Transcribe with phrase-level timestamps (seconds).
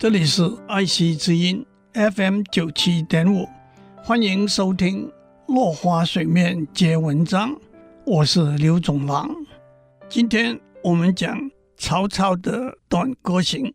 [0.00, 3.46] 这里是爱惜之音 FM 九七点五，
[4.02, 5.06] 欢迎收听
[5.46, 7.50] 《落花水面皆文章》，
[8.06, 9.28] 我是刘总郎。
[10.08, 13.74] 今天我们讲曹操的短歌行。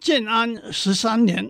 [0.00, 1.48] 建安十三年，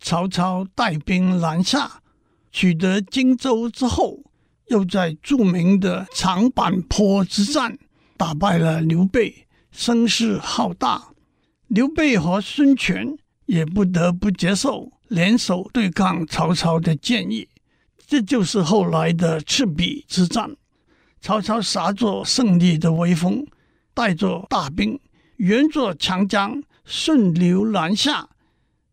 [0.00, 2.02] 曹操带兵南下，
[2.50, 4.18] 取得荆州之后，
[4.66, 7.78] 又在著名的长坂坡之战
[8.16, 11.10] 打败了刘备，声势浩大。
[11.68, 13.16] 刘备和孙权。
[13.48, 17.48] 也不得不接受联手对抗曹操的建议，
[18.06, 20.54] 这就是后来的赤壁之战。
[21.22, 23.46] 曹操撒着胜利的威风，
[23.94, 25.00] 带着大兵，
[25.38, 28.28] 沿着长江顺流南下。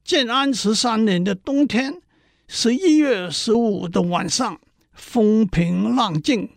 [0.05, 2.01] 建安十三年的冬天，
[2.47, 4.57] 十一月十五的晚上，
[4.93, 6.49] 风平浪静，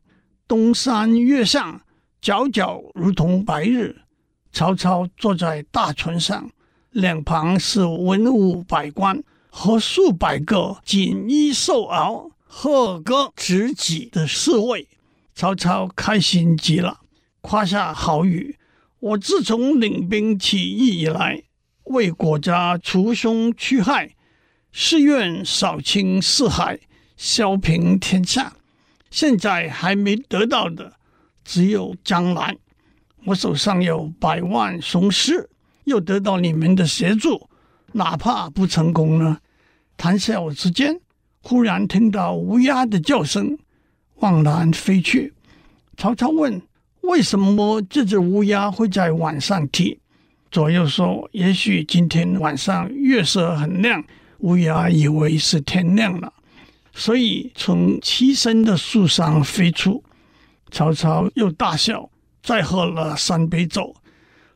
[0.46, 1.82] 东山月上，
[2.22, 4.02] 皎皎如同白日。
[4.52, 6.48] 曹操坐在大船上。
[6.90, 14.88] 两旁是文武百官和数百个锦衣兽袄、贺歌执戟的侍卫。
[15.34, 17.00] 曹操开心极了，
[17.42, 18.56] 夸下豪语
[18.98, 21.42] ：“我自从领兵起义以来，
[21.84, 24.16] 为国家除凶去害，
[24.72, 26.80] 誓愿扫清四海，
[27.16, 28.54] 削平天下。
[29.10, 30.94] 现在还没得到的，
[31.44, 32.56] 只有江南。
[33.26, 35.50] 我手上有百万雄师。”
[35.88, 37.48] 又得到你们的协助，
[37.92, 39.38] 哪怕不成功呢？
[39.96, 41.00] 谈笑之间，
[41.42, 43.58] 忽然听到乌鸦的叫声，
[44.16, 45.32] 往南飞去。
[45.96, 46.62] 曹操问
[47.02, 49.98] ：“为什么这只乌鸦会在晚上啼？”
[50.52, 54.04] 左右说：“也许今天晚上月色很亮，
[54.38, 56.32] 乌鸦以为是天亮了，
[56.92, 60.04] 所以从栖身的树上飞出。”
[60.70, 62.08] 曹操又大笑，
[62.42, 63.94] 再喝了三杯酒。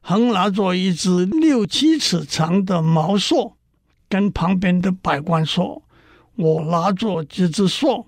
[0.04, 3.54] 横拿着一支六七尺长的毛槊，
[4.08, 5.84] 跟旁边的百官说
[6.34, 8.06] ：“我拿着这支槊，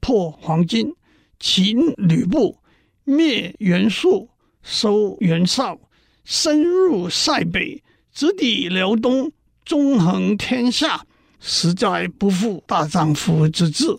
[0.00, 0.94] 破黄巾，
[1.38, 2.58] 擒吕布，
[3.04, 4.28] 灭袁术，
[4.60, 5.78] 收袁绍，
[6.24, 7.80] 深入塞北，
[8.12, 9.30] 直抵辽东，
[9.64, 11.06] 纵横天下，
[11.38, 13.96] 实在不负大丈夫之志。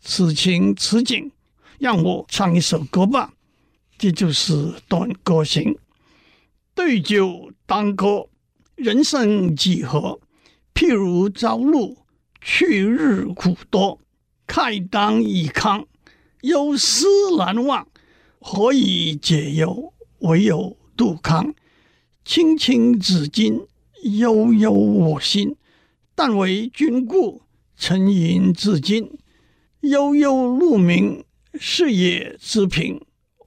[0.00, 1.30] 此情此景，
[1.78, 3.34] 让我唱一首歌吧。
[3.98, 5.76] 这就是短歌行。”
[6.76, 8.28] 对酒当歌，
[8.74, 10.20] 人生几何？
[10.74, 11.96] 譬如朝露，
[12.42, 13.98] 去日苦多。
[14.46, 15.86] 慨当以慷，
[16.42, 17.06] 忧思
[17.38, 17.88] 难忘。
[18.38, 19.94] 何以解忧？
[20.18, 21.54] 唯有杜康。
[22.26, 23.66] 青青子衿，
[24.02, 25.56] 悠悠我心。
[26.14, 27.40] 但为君故，
[27.74, 29.18] 沉吟至今。
[29.80, 33.00] 悠悠鹿鸣，食野之苹。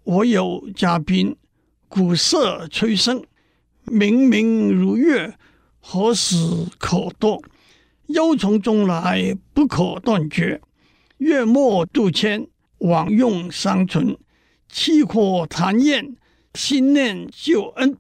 [0.04, 1.36] 我有嘉宾。
[1.90, 3.24] 鼓瑟吹笙，
[3.86, 5.34] 明明如月，
[5.80, 6.38] 何时
[6.78, 7.44] 可掇？
[8.06, 10.62] 忧从中来，不可断绝。
[11.18, 14.16] 月末度迁，枉用尚存。
[14.72, 16.16] 契阔谈宴，
[16.54, 17.98] 心念旧恩。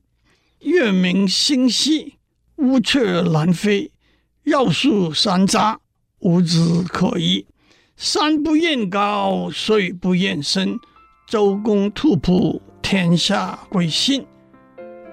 [0.59, 2.19] 月明星稀，
[2.57, 3.91] 乌鹊南飞。
[4.43, 5.77] 绕树三匝，
[6.19, 7.47] 无枝可依。
[7.97, 10.77] 山不厌高，水不厌深。
[11.27, 12.61] 周公吐哺。
[12.91, 14.25] 天下归心。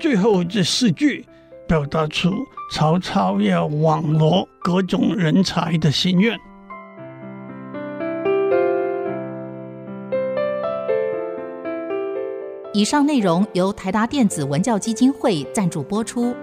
[0.01, 1.23] 最后这四句
[1.69, 2.33] 表达出
[2.73, 6.35] 曹操要网罗各种人才的心愿。
[12.73, 16.35] 以上内容由台达电子文教基金会赞助播出。